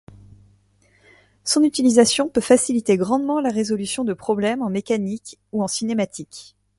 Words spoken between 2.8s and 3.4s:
grandement